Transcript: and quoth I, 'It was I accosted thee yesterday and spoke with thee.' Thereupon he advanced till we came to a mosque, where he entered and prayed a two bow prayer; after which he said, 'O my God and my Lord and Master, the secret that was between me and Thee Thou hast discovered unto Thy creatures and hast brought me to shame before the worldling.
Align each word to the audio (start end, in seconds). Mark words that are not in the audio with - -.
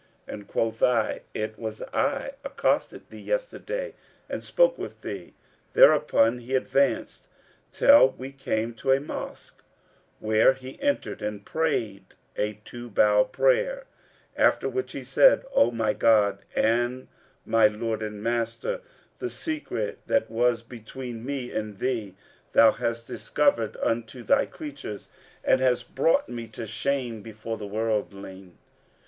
and 0.27 0.47
quoth 0.47 0.81
I, 0.81 1.21
'It 1.35 1.59
was 1.59 1.83
I 1.93 2.31
accosted 2.43 3.11
thee 3.11 3.21
yesterday 3.21 3.93
and 4.27 4.43
spoke 4.43 4.75
with 4.79 5.01
thee.' 5.01 5.35
Thereupon 5.73 6.39
he 6.39 6.55
advanced 6.55 7.27
till 7.71 8.09
we 8.17 8.31
came 8.31 8.73
to 8.81 8.93
a 8.93 8.99
mosque, 8.99 9.61
where 10.19 10.53
he 10.53 10.81
entered 10.81 11.21
and 11.21 11.45
prayed 11.45 12.15
a 12.35 12.59
two 12.65 12.89
bow 12.89 13.25
prayer; 13.25 13.83
after 14.35 14.67
which 14.67 14.93
he 14.93 15.03
said, 15.03 15.45
'O 15.53 15.69
my 15.69 15.93
God 15.93 16.39
and 16.55 17.07
my 17.45 17.67
Lord 17.67 18.01
and 18.01 18.23
Master, 18.23 18.81
the 19.19 19.29
secret 19.29 19.99
that 20.07 20.31
was 20.31 20.63
between 20.63 21.23
me 21.23 21.51
and 21.51 21.77
Thee 21.77 22.15
Thou 22.53 22.71
hast 22.71 23.05
discovered 23.05 23.77
unto 23.83 24.23
Thy 24.23 24.47
creatures 24.47 25.09
and 25.43 25.61
hast 25.61 25.93
brought 25.93 26.27
me 26.27 26.47
to 26.47 26.65
shame 26.65 27.21
before 27.21 27.57
the 27.57 27.67
worldling. 27.67 28.57